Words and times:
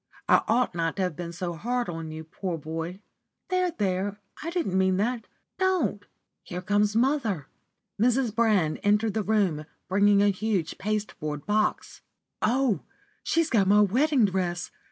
I 0.27 0.41
ought 0.47 0.73
not 0.73 0.95
to 0.95 1.03
have 1.03 1.15
been 1.15 1.31
so 1.31 1.53
hard 1.53 1.87
on 1.87 2.09
you, 2.09 2.23
poor 2.23 2.57
boy. 2.57 3.01
There! 3.49 3.69
there! 3.69 4.17
I 4.41 4.49
didn't 4.49 4.75
mean 4.75 4.97
that. 4.97 5.27
Don't! 5.59 6.07
Here 6.41 6.63
comes 6.63 6.95
mother." 6.95 7.45
Mrs. 8.01 8.33
Brand 8.33 8.79
entered 8.81 9.13
the 9.13 9.21
room, 9.21 9.63
bringing 9.87 10.23
a 10.23 10.29
huge 10.31 10.79
pasteboard 10.79 11.45
box. 11.45 12.01
"Oh, 12.41 12.79
she's 13.21 13.51
got 13.51 13.67
my 13.67 13.81
wedding 13.81 14.25
dress! 14.25 14.71